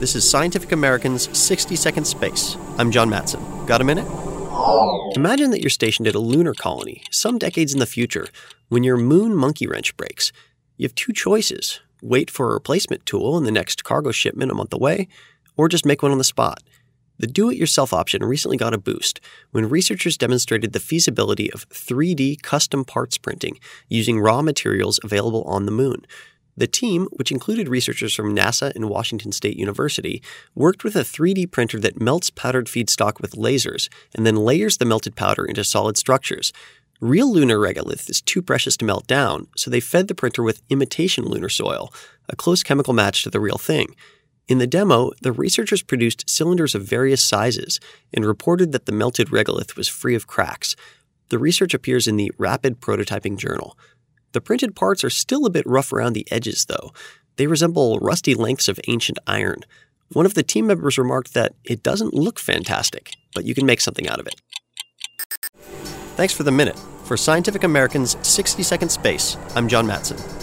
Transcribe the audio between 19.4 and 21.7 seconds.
when researchers demonstrated the feasibility of